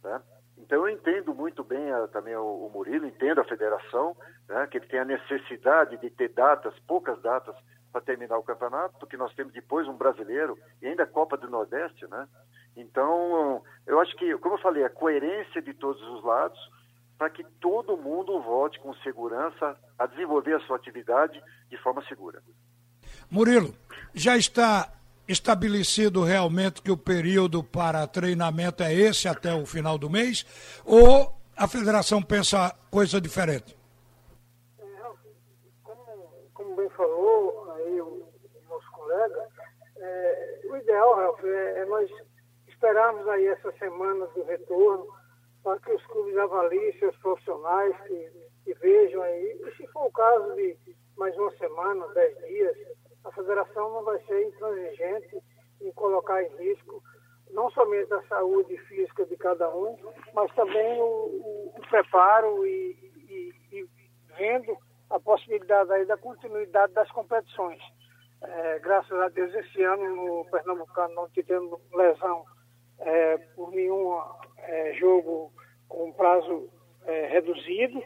Tá? 0.01 0.23
Então 0.59 0.85
eu 0.85 0.89
entendo 0.89 1.33
muito 1.33 1.63
bem 1.63 1.91
a, 1.91 2.07
também 2.07 2.35
o, 2.35 2.65
o, 2.65 2.71
Murilo, 2.71 3.07
entendo 3.07 3.41
a 3.41 3.45
federação, 3.45 4.15
né, 4.47 4.67
que 4.67 4.77
ele 4.77 4.87
tem 4.87 4.99
a 4.99 5.05
necessidade 5.05 5.97
de 5.97 6.09
ter 6.09 6.29
datas, 6.29 6.73
poucas 6.87 7.19
datas, 7.21 7.55
para 7.91 8.01
terminar 8.01 8.37
o 8.37 8.43
campeonato, 8.43 8.99
porque 8.99 9.17
nós 9.17 9.33
temos 9.33 9.51
depois 9.53 9.87
um 9.87 9.97
brasileiro 9.97 10.57
e 10.81 10.87
ainda 10.87 11.03
a 11.03 11.07
Copa 11.07 11.35
do 11.37 11.49
Nordeste, 11.49 12.05
né? 12.07 12.27
Então, 12.77 13.63
eu 13.87 13.99
acho 13.99 14.15
que, 14.15 14.37
como 14.37 14.55
eu 14.55 14.61
falei, 14.61 14.83
a 14.83 14.89
coerência 14.89 15.61
de 15.61 15.73
todos 15.73 16.01
os 16.01 16.23
lados 16.23 16.59
para 17.17 17.29
que 17.29 17.43
todo 17.59 17.97
mundo 17.97 18.39
volte 18.41 18.79
com 18.79 18.93
segurança 18.97 19.75
a 19.97 20.05
desenvolver 20.05 20.53
a 20.55 20.59
sua 20.61 20.77
atividade 20.77 21.41
de 21.69 21.77
forma 21.77 22.01
segura. 22.07 22.41
Murilo, 23.29 23.73
já 24.13 24.37
está 24.37 24.87
estabelecido 25.29 26.23
realmente 26.23 26.81
que 26.81 26.91
o 26.91 26.97
período 26.97 27.63
para 27.63 28.07
treinamento 28.07 28.81
é 28.81 28.91
esse 28.93 29.27
até 29.27 29.53
o 29.53 29.65
final 29.65 29.97
do 29.97 30.09
mês? 30.09 30.43
Ou 30.83 31.31
a 31.55 31.67
federação 31.67 32.21
pensa 32.21 32.75
coisa 32.89 33.21
diferente? 33.21 33.77
Como, 35.83 36.03
como 36.53 36.75
bem 36.75 36.89
falou 36.89 37.71
aí 37.73 38.01
o 38.01 38.27
nosso 38.67 38.91
colega, 38.91 39.47
é, 39.97 40.59
o 40.65 40.77
ideal, 40.77 41.15
Ralf, 41.15 41.43
é, 41.43 41.79
é 41.81 41.85
nós 41.85 42.09
esperarmos 42.67 43.27
aí 43.27 43.45
essas 43.47 43.77
semanas 43.77 44.29
do 44.33 44.43
retorno 44.45 45.07
para 45.63 45.79
que 45.79 45.91
os 45.91 46.05
clubes 46.07 46.37
avaliem 46.37 46.97
seus 46.97 47.15
profissionais, 47.17 47.95
que, 48.07 48.31
que 48.63 48.73
vejam 48.79 49.21
aí, 49.21 49.61
e 49.63 49.75
se 49.75 49.85
for 49.87 50.07
o 50.07 50.11
caso 50.11 50.55
de 50.55 50.75
mais 51.15 51.37
uma 51.37 51.51
semana, 51.57 52.07
dez 52.13 52.35
dias, 52.47 52.77
a 53.25 53.31
federação 53.31 53.93
não 53.93 54.03
vai 54.03 54.19
ser 54.25 54.47
intransigente 54.47 55.41
em 55.81 55.91
colocar 55.91 56.41
em 56.43 56.49
risco 56.57 57.01
não 57.51 57.69
somente 57.71 58.13
a 58.13 58.21
saúde 58.23 58.77
física 58.77 59.25
de 59.25 59.35
cada 59.37 59.73
um, 59.75 59.97
mas 60.33 60.53
também 60.53 61.01
o, 61.01 61.05
o, 61.05 61.73
o 61.77 61.81
preparo 61.89 62.65
e, 62.65 62.95
e, 63.29 63.53
e, 63.71 63.89
vendo 64.37 64.77
a 65.09 65.19
possibilidade 65.19 65.91
aí 65.91 66.05
da 66.05 66.17
continuidade 66.17 66.93
das 66.93 67.09
competições. 67.11 67.81
É, 68.41 68.79
graças 68.79 69.19
a 69.19 69.27
Deus, 69.29 69.53
esse 69.53 69.81
ano 69.83 70.15
no 70.15 70.45
Pernambucano 70.45 71.15
não 71.15 71.29
tivemos 71.29 71.79
lesão 71.93 72.45
é, 72.99 73.37
por 73.55 73.71
nenhum 73.71 74.21
é, 74.57 74.93
jogo 74.93 75.51
com 75.87 76.13
prazo 76.13 76.69
é, 77.05 77.27
reduzido. 77.27 78.01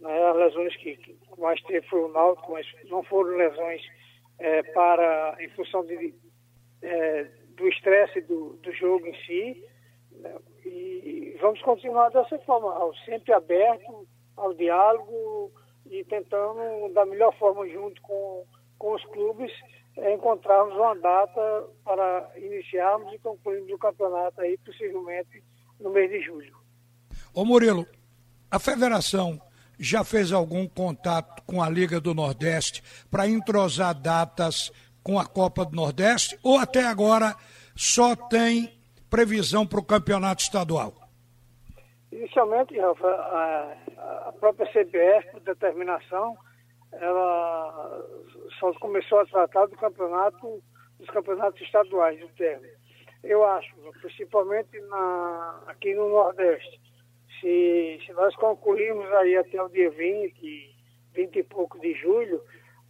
Né? 0.00 0.28
As 0.30 0.36
lesões 0.36 0.76
que, 0.76 0.96
que 0.96 1.18
mais 1.38 1.62
teve 1.62 1.86
foi 1.88 2.02
o 2.02 2.08
Náutico, 2.08 2.52
mas 2.52 2.66
não 2.90 3.02
foram 3.04 3.36
lesões 3.36 3.80
é, 4.40 4.62
para, 4.72 5.36
em 5.38 5.48
função 5.50 5.84
de, 5.84 6.14
é, 6.82 7.24
do 7.56 7.68
estresse 7.68 8.22
do, 8.22 8.54
do 8.62 8.72
jogo 8.72 9.06
em 9.06 9.14
si. 9.24 9.64
Né? 10.12 10.34
E 10.64 11.36
vamos 11.40 11.60
continuar 11.62 12.08
dessa 12.10 12.38
forma, 12.40 12.74
sempre 13.04 13.32
aberto 13.32 14.08
ao 14.36 14.54
diálogo 14.54 15.52
e 15.86 16.04
tentando, 16.04 16.92
da 16.94 17.04
melhor 17.04 17.36
forma, 17.38 17.68
junto 17.68 18.00
com, 18.02 18.44
com 18.78 18.94
os 18.94 19.04
clubes, 19.06 19.52
é, 19.96 20.14
encontrarmos 20.14 20.74
uma 20.74 20.94
data 20.96 21.68
para 21.84 22.30
iniciarmos 22.36 23.12
e 23.12 23.18
concluirmos 23.18 23.70
o 23.70 23.78
campeonato 23.78 24.40
aí, 24.40 24.56
possivelmente 24.58 25.42
no 25.78 25.90
mês 25.90 26.10
de 26.10 26.20
julho. 26.20 26.56
Ô 27.34 27.44
Murilo, 27.44 27.86
a 28.50 28.58
federação 28.58 29.40
já 29.80 30.04
fez 30.04 30.30
algum 30.30 30.68
contato 30.68 31.42
com 31.44 31.62
a 31.62 31.68
Liga 31.68 31.98
do 31.98 32.14
Nordeste 32.14 32.82
para 33.10 33.26
entrosar 33.26 33.94
datas 33.94 34.70
com 35.02 35.18
a 35.18 35.24
Copa 35.24 35.64
do 35.64 35.74
Nordeste 35.74 36.38
ou 36.42 36.58
até 36.58 36.84
agora 36.84 37.34
só 37.74 38.14
tem 38.14 38.78
previsão 39.08 39.66
para 39.66 39.80
o 39.80 39.84
campeonato 39.84 40.42
estadual? 40.42 40.92
Inicialmente, 42.12 42.78
a, 42.78 43.76
a 44.28 44.32
própria 44.38 44.66
CBF, 44.66 45.30
por 45.32 45.40
determinação, 45.40 46.36
ela 46.92 48.04
só 48.58 48.72
começou 48.74 49.20
a 49.20 49.26
tratar 49.26 49.66
do 49.66 49.76
campeonato, 49.76 50.62
dos 50.98 51.08
campeonatos 51.08 51.60
estaduais 51.62 52.20
do 52.20 52.28
termo. 52.30 52.66
Eu 53.22 53.44
acho, 53.44 53.74
principalmente 54.00 54.78
na, 54.88 55.62
aqui 55.68 55.94
no 55.94 56.08
Nordeste, 56.08 56.80
se, 57.40 58.00
se 58.04 58.12
nós 58.12 58.34
concluirmos 58.36 59.10
aí 59.14 59.36
até 59.36 59.62
o 59.62 59.68
dia 59.68 59.90
20, 59.90 60.76
20 61.14 61.36
e 61.36 61.42
pouco 61.42 61.78
de 61.80 61.94
julho, 61.94 62.40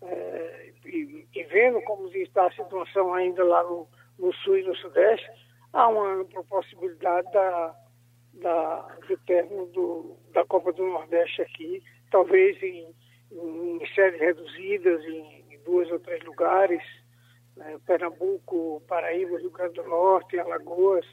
é, 0.02 0.73
e, 0.85 1.26
e, 1.35 1.42
vendo 1.45 1.80
como 1.83 2.09
está 2.09 2.47
a 2.47 2.52
situação 2.52 3.12
ainda 3.14 3.45
lá 3.45 3.62
no, 3.64 3.87
no 4.19 4.33
sul 4.35 4.59
e 4.59 4.62
no 4.62 4.75
sudeste, 4.76 5.30
há 5.73 5.88
uma 5.88 6.21
ampla 6.21 6.42
possibilidade 6.45 7.30
da, 7.33 7.76
da, 8.35 8.97
do 9.07 9.16
término 9.19 9.66
do, 9.66 10.16
da 10.33 10.45
Copa 10.45 10.73
do 10.73 10.87
Nordeste 10.87 11.42
aqui, 11.42 11.83
talvez 12.11 12.61
em, 12.62 12.95
em 13.30 13.80
séries 13.95 14.21
reduzidas, 14.21 15.04
em, 15.04 15.45
em 15.50 15.59
dois 15.64 15.90
ou 15.90 16.00
três 16.00 16.23
lugares, 16.25 16.83
né, 17.57 17.78
Pernambuco, 17.87 18.83
Paraíba, 18.88 19.38
Rio 19.38 19.50
Grande 19.50 19.75
do 19.75 19.85
Norte, 19.85 20.38
Alagoas, 20.38 21.07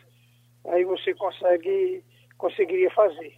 aí 0.66 0.84
você 0.86 1.14
consegue 1.14 2.04
conseguiria 2.38 2.90
fazer. 2.92 3.34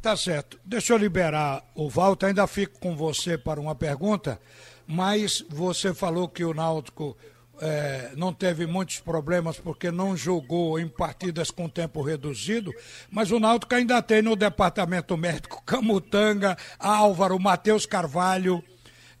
Tá 0.00 0.16
certo. 0.16 0.58
Deixa 0.64 0.92
eu 0.92 0.96
liberar 0.96 1.62
o 1.74 1.88
Walter, 1.88 2.26
ainda 2.26 2.46
fico 2.46 2.80
com 2.80 2.96
você 2.96 3.38
para 3.38 3.60
uma 3.60 3.74
pergunta, 3.74 4.40
mas 4.86 5.44
você 5.48 5.94
falou 5.94 6.28
que 6.28 6.44
o 6.44 6.52
Náutico 6.52 7.16
é, 7.60 8.10
não 8.16 8.32
teve 8.32 8.66
muitos 8.66 8.98
problemas 8.98 9.58
porque 9.58 9.92
não 9.92 10.16
jogou 10.16 10.80
em 10.80 10.88
partidas 10.88 11.52
com 11.52 11.68
tempo 11.68 12.02
reduzido, 12.02 12.74
mas 13.08 13.30
o 13.30 13.38
Náutico 13.38 13.74
ainda 13.76 14.02
tem 14.02 14.20
no 14.20 14.34
departamento 14.34 15.16
médico 15.16 15.62
Camutanga, 15.64 16.56
Álvaro, 16.80 17.38
Matheus 17.38 17.86
Carvalho, 17.86 18.62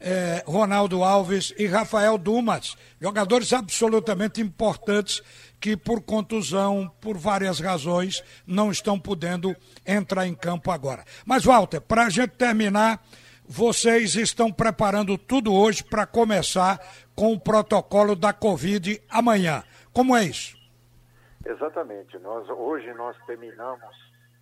é, 0.00 0.42
Ronaldo 0.44 1.04
Alves 1.04 1.54
e 1.56 1.66
Rafael 1.66 2.18
Dumas, 2.18 2.76
jogadores 3.00 3.52
absolutamente 3.52 4.40
importantes 4.40 5.22
que 5.62 5.76
por 5.76 6.02
contusão, 6.02 6.92
por 7.00 7.16
várias 7.16 7.60
razões, 7.60 8.20
não 8.44 8.72
estão 8.72 8.98
podendo 8.98 9.54
entrar 9.86 10.26
em 10.26 10.34
campo 10.34 10.72
agora. 10.72 11.04
Mas, 11.24 11.44
Walter, 11.44 11.80
para 11.80 12.06
a 12.06 12.10
gente 12.10 12.30
terminar, 12.30 13.00
vocês 13.46 14.16
estão 14.16 14.52
preparando 14.52 15.16
tudo 15.16 15.54
hoje 15.54 15.84
para 15.84 16.04
começar 16.04 16.80
com 17.14 17.32
o 17.32 17.38
protocolo 17.38 18.16
da 18.16 18.32
Covid 18.32 19.00
amanhã. 19.08 19.62
Como 19.92 20.16
é 20.16 20.24
isso? 20.24 20.58
Exatamente. 21.46 22.18
Nós, 22.18 22.48
hoje 22.50 22.92
nós 22.94 23.16
terminamos 23.24 23.94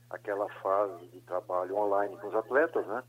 aquela 0.09 0.49
fase 0.62 1.07
de 1.09 1.21
trabalho 1.21 1.77
online 1.77 2.17
com 2.17 2.29
os 2.29 2.35
atletas, 2.35 2.87
né? 2.87 3.03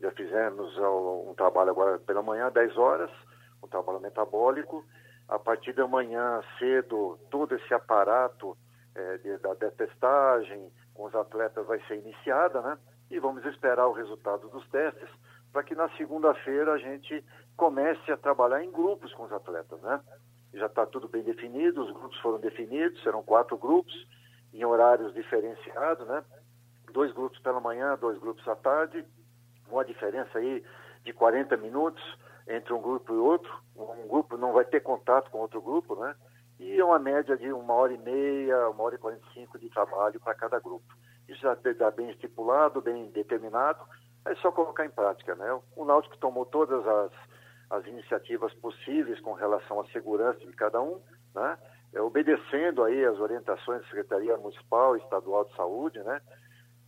Já 0.00 0.10
fizemos 0.10 0.76
um 0.78 1.32
trabalho 1.36 1.70
agora 1.70 1.96
pela 2.00 2.22
manhã, 2.22 2.50
10 2.50 2.76
horas, 2.76 3.10
um 3.62 3.68
trabalho 3.68 4.00
metabólico. 4.00 4.84
A 5.28 5.38
partir 5.38 5.72
da 5.72 5.86
manhã, 5.86 6.42
cedo, 6.58 7.18
todo 7.30 7.54
esse 7.54 7.72
aparato 7.72 8.56
é, 8.94 9.18
de, 9.18 9.38
da 9.38 9.54
detestagem 9.54 10.70
com 10.94 11.04
os 11.04 11.14
atletas 11.14 11.66
vai 11.66 11.80
ser 11.86 11.96
iniciada, 11.96 12.60
né? 12.60 12.78
E 13.10 13.18
vamos 13.18 13.44
esperar 13.46 13.86
o 13.86 13.92
resultado 13.92 14.48
dos 14.48 14.66
testes 14.68 15.08
para 15.52 15.62
que 15.62 15.74
na 15.74 15.88
segunda-feira 15.96 16.72
a 16.72 16.78
gente 16.78 17.24
comece 17.56 18.10
a 18.10 18.16
trabalhar 18.16 18.64
em 18.64 18.70
grupos 18.70 19.12
com 19.14 19.24
os 19.24 19.32
atletas, 19.32 19.80
né? 19.82 20.00
Já 20.54 20.66
está 20.66 20.84
tudo 20.86 21.08
bem 21.08 21.22
definido, 21.22 21.82
os 21.82 21.92
grupos 21.92 22.18
foram 22.20 22.38
definidos, 22.38 23.02
serão 23.02 23.22
quatro 23.22 23.56
grupos 23.56 23.94
em 24.52 24.64
horários 24.64 25.14
diferenciados, 25.14 26.06
né? 26.06 26.24
Dois 26.92 27.12
grupos 27.12 27.38
pela 27.40 27.60
manhã, 27.60 27.96
dois 27.98 28.18
grupos 28.18 28.46
à 28.46 28.54
tarde, 28.54 29.04
uma 29.70 29.84
diferença 29.84 30.38
aí 30.38 30.62
de 31.04 31.12
40 31.12 31.56
minutos 31.56 32.02
entre 32.48 32.72
um 32.72 32.80
grupo 32.80 33.12
e 33.12 33.16
outro. 33.16 33.52
Um 33.76 34.06
grupo 34.08 34.36
não 34.36 34.52
vai 34.52 34.64
ter 34.64 34.80
contato 34.80 35.30
com 35.30 35.38
outro 35.38 35.60
grupo, 35.60 35.96
né? 35.96 36.14
E 36.58 36.78
é 36.78 36.84
uma 36.84 36.98
média 36.98 37.36
de 37.36 37.52
uma 37.52 37.74
hora 37.74 37.92
e 37.92 37.98
meia, 37.98 38.68
uma 38.70 38.84
hora 38.84 38.94
e 38.94 38.98
quarenta 38.98 39.24
e 39.30 39.34
cinco 39.34 39.58
de 39.58 39.68
trabalho 39.68 40.20
para 40.20 40.34
cada 40.34 40.60
grupo. 40.60 40.86
Isso 41.28 41.40
já 41.40 41.54
está 41.54 41.90
bem 41.90 42.10
estipulado, 42.10 42.80
bem 42.80 43.10
determinado, 43.10 43.80
é 44.24 44.34
só 44.36 44.52
colocar 44.52 44.84
em 44.84 44.90
prática, 44.90 45.34
né? 45.34 45.60
O 45.76 45.84
Náutico 45.84 46.16
tomou 46.18 46.46
todas 46.46 46.86
as, 46.86 47.12
as 47.70 47.86
iniciativas 47.86 48.52
possíveis 48.54 49.18
com 49.20 49.32
relação 49.32 49.80
à 49.80 49.86
segurança 49.86 50.38
de 50.40 50.52
cada 50.52 50.80
um, 50.80 51.00
né? 51.34 51.58
É, 51.94 52.00
obedecendo 52.00 52.84
aí 52.84 53.04
as 53.04 53.18
orientações 53.18 53.82
da 53.82 53.88
Secretaria 53.88 54.36
Municipal 54.36 54.96
e 54.96 55.00
Estadual 55.00 55.44
de 55.44 55.54
Saúde, 55.56 55.98
né? 56.00 56.20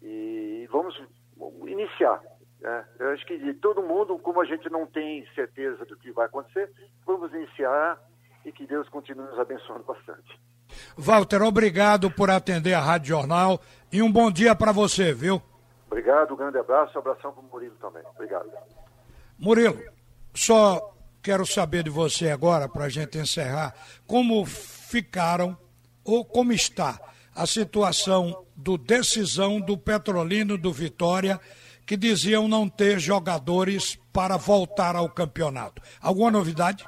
E 0.02 0.68
vamos 0.70 1.00
iniciar. 1.66 2.22
Né? 2.64 2.84
Eu 2.98 3.10
acho 3.10 3.26
que 3.26 3.52
todo 3.54 3.82
mundo, 3.82 4.18
como 4.18 4.40
a 4.40 4.44
gente 4.46 4.70
não 4.70 4.86
tem 4.86 5.26
certeza 5.34 5.84
do 5.84 5.96
que 5.98 6.10
vai 6.10 6.24
acontecer, 6.24 6.72
vamos 7.04 7.30
iniciar 7.34 8.00
e 8.42 8.50
que 8.50 8.66
Deus 8.66 8.88
continue 8.88 9.26
nos 9.26 9.38
abençoando 9.38 9.84
bastante. 9.84 10.40
Walter, 10.96 11.42
obrigado 11.42 12.10
por 12.10 12.30
atender 12.30 12.72
a 12.72 12.80
Rádio 12.80 13.08
Jornal 13.08 13.60
e 13.92 14.00
um 14.00 14.10
bom 14.10 14.30
dia 14.30 14.54
para 14.54 14.72
você, 14.72 15.12
viu? 15.12 15.42
Obrigado, 15.86 16.32
um 16.32 16.36
grande 16.36 16.56
abraço, 16.56 16.96
um 16.96 17.00
abração 17.00 17.32
para 17.32 17.42
o 17.42 17.44
Murilo 17.44 17.76
também. 17.76 18.02
Obrigado. 18.14 18.50
Murilo, 19.38 19.78
só 20.32 20.96
quero 21.22 21.44
saber 21.44 21.82
de 21.82 21.90
você 21.90 22.30
agora, 22.30 22.66
para 22.66 22.86
a 22.86 22.88
gente 22.88 23.18
encerrar, 23.18 23.74
como 24.06 24.44
ficaram 24.46 25.56
ou 26.02 26.24
como 26.24 26.50
está 26.50 26.98
a 27.34 27.46
situação 27.46 28.46
do 28.56 28.78
decisão 28.78 29.60
do 29.60 29.76
Petrolino 29.76 30.56
do 30.56 30.72
Vitória, 30.72 31.38
que 31.86 31.96
diziam 31.96 32.48
não 32.48 32.68
ter 32.68 32.98
jogadores 32.98 33.96
para 34.12 34.36
voltar 34.36 34.96
ao 34.96 35.08
campeonato. 35.08 35.82
Alguma 36.00 36.30
novidade? 36.30 36.86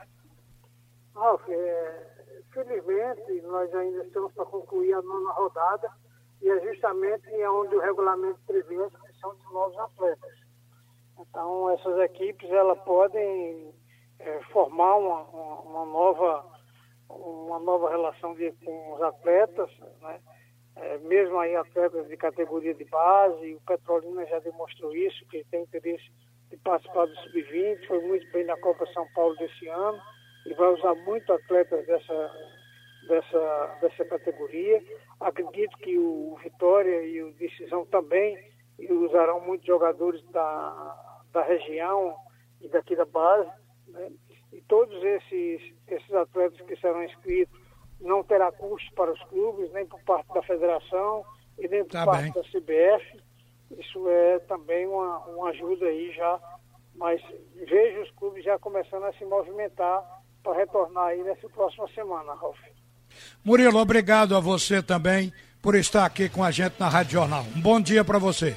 Ralf, 1.14 1.42
é, 1.48 2.06
felizmente 2.52 3.42
nós 3.42 3.74
ainda 3.74 4.04
estamos 4.04 4.32
para 4.32 4.44
concluir 4.46 4.92
a 4.92 5.02
nona 5.02 5.32
rodada 5.32 5.90
e 6.42 6.48
é 6.48 6.72
justamente 6.72 7.28
onde 7.46 7.74
o 7.74 7.80
regulamento 7.80 8.38
prevê 8.46 8.76
a 8.76 8.86
inscrição 8.86 9.34
de 9.34 9.44
novos 9.52 9.78
atletas. 9.78 10.46
Então, 11.18 11.70
essas 11.70 11.98
equipes 12.00 12.50
elas 12.50 12.78
podem 12.80 13.74
é, 14.18 14.40
formar 14.52 14.96
uma, 14.96 15.22
uma, 15.22 15.60
uma, 15.60 15.84
nova, 15.86 16.46
uma 17.08 17.58
nova 17.58 17.90
relação 17.90 18.34
de, 18.34 18.52
com 18.64 18.94
os 18.94 19.02
atletas, 19.02 19.70
né? 20.00 20.20
É, 20.76 20.98
mesmo 20.98 21.38
aí 21.38 21.56
atletas 21.56 22.06
de 22.06 22.16
categoria 22.18 22.74
de 22.74 22.84
base, 22.84 23.54
o 23.54 23.60
Petrolina 23.62 24.26
já 24.26 24.38
demonstrou 24.40 24.94
isso, 24.94 25.24
que 25.26 25.42
tem 25.44 25.62
interesse 25.62 26.04
de 26.50 26.56
participar 26.58 27.06
do 27.06 27.16
Sub-20, 27.16 27.86
foi 27.86 28.00
muito 28.02 28.30
bem 28.30 28.44
na 28.44 28.56
Copa 28.58 28.86
São 28.92 29.06
Paulo 29.14 29.34
desse 29.36 29.66
ano 29.68 29.98
e 30.44 30.54
vai 30.54 30.72
usar 30.74 30.94
muito 30.94 31.32
atletas 31.32 31.84
dessa, 31.86 32.30
dessa, 33.08 33.78
dessa 33.80 34.04
categoria. 34.04 34.82
Acredito 35.18 35.76
que 35.78 35.98
o 35.98 36.38
Vitória 36.42 37.02
e 37.02 37.22
o 37.22 37.32
Decisão 37.32 37.86
também 37.86 38.38
usarão 38.78 39.40
muitos 39.40 39.66
jogadores 39.66 40.22
da, 40.30 41.22
da 41.32 41.42
região 41.42 42.14
e 42.60 42.68
daqui 42.68 42.94
da 42.94 43.06
base. 43.06 43.50
Né? 43.88 44.12
E 44.52 44.60
todos 44.62 45.02
esses, 45.02 45.74
esses 45.88 46.14
atletas 46.14 46.60
que 46.60 46.76
serão 46.76 47.02
inscritos 47.02 47.65
não 48.00 48.22
terá 48.22 48.52
custo 48.52 48.92
para 48.94 49.12
os 49.12 49.22
clubes, 49.24 49.72
nem 49.72 49.86
por 49.86 50.00
parte 50.02 50.32
da 50.32 50.42
federação 50.42 51.24
e 51.58 51.68
nem 51.68 51.84
por 51.84 51.92
tá 51.92 52.04
parte 52.04 52.32
bem. 52.32 52.32
da 52.32 52.42
CBF. 52.42 53.20
Isso 53.78 54.08
é 54.08 54.38
também 54.40 54.86
uma, 54.86 55.18
uma 55.26 55.50
ajuda 55.50 55.86
aí 55.86 56.12
já, 56.12 56.40
mas 56.94 57.20
vejo 57.54 58.02
os 58.02 58.10
clubes 58.12 58.44
já 58.44 58.58
começando 58.58 59.04
a 59.04 59.12
se 59.14 59.24
movimentar 59.24 60.22
para 60.42 60.56
retornar 60.56 61.06
aí 61.06 61.22
nessa 61.22 61.48
próxima 61.48 61.88
semana, 61.88 62.34
Ralf. 62.34 62.58
Murilo, 63.44 63.78
obrigado 63.78 64.36
a 64.36 64.40
você 64.40 64.82
também 64.82 65.32
por 65.60 65.74
estar 65.74 66.04
aqui 66.04 66.28
com 66.28 66.44
a 66.44 66.50
gente 66.50 66.78
na 66.78 66.88
Rádio 66.88 67.12
Jornal. 67.12 67.44
Um 67.56 67.60
bom 67.60 67.80
dia 67.80 68.04
para 68.04 68.18
você. 68.18 68.56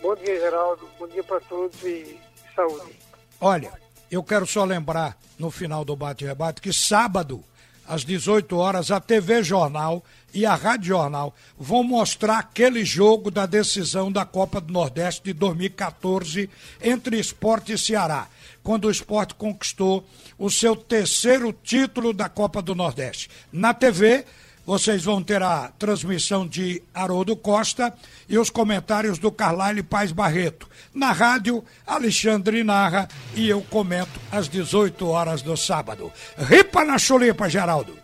Bom 0.00 0.16
dia, 0.16 0.40
Geraldo. 0.40 0.88
Bom 0.98 1.06
dia 1.06 1.22
para 1.22 1.40
todos 1.40 1.80
e 1.84 2.18
saúde. 2.54 2.98
Olha, 3.40 3.72
eu 4.10 4.22
quero 4.22 4.46
só 4.46 4.64
lembrar 4.64 5.16
no 5.38 5.50
final 5.50 5.84
do 5.84 5.94
bate-rebate 5.94 6.60
que 6.60 6.72
sábado 6.72 7.44
às 7.86 8.04
18 8.04 8.56
horas, 8.56 8.90
a 8.90 9.00
TV 9.00 9.42
Jornal 9.42 10.04
e 10.32 10.46
a 10.46 10.54
Rádio 10.54 10.88
Jornal 10.88 11.34
vão 11.58 11.82
mostrar 11.82 12.38
aquele 12.38 12.84
jogo 12.84 13.30
da 13.30 13.44
decisão 13.46 14.10
da 14.10 14.24
Copa 14.24 14.60
do 14.60 14.72
Nordeste 14.72 15.24
de 15.24 15.32
2014 15.32 16.48
entre 16.80 17.18
Esporte 17.18 17.72
e 17.72 17.78
Ceará, 17.78 18.28
quando 18.62 18.86
o 18.86 18.90
esporte 18.90 19.34
conquistou 19.34 20.06
o 20.38 20.50
seu 20.50 20.74
terceiro 20.74 21.52
título 21.52 22.12
da 22.12 22.28
Copa 22.28 22.62
do 22.62 22.74
Nordeste. 22.74 23.28
Na 23.52 23.74
TV, 23.74 24.24
vocês 24.64 25.04
vão 25.04 25.22
ter 25.22 25.42
a 25.42 25.68
transmissão 25.78 26.46
de 26.46 26.82
Haroldo 26.94 27.36
Costa 27.36 27.92
e 28.28 28.38
os 28.38 28.50
comentários 28.50 29.18
do 29.18 29.30
Carlyle 29.30 29.82
Paz 29.82 30.12
Barreto. 30.12 30.68
Na 30.94 31.12
rádio, 31.12 31.64
Alexandre 31.86 32.62
narra 32.62 33.08
e 33.34 33.48
eu 33.48 33.62
comento 33.62 34.20
às 34.30 34.48
18 34.48 35.06
horas 35.06 35.42
do 35.42 35.56
sábado. 35.56 36.12
Ripa 36.36 36.84
na 36.84 36.98
chulipa, 36.98 37.48
Geraldo! 37.48 38.01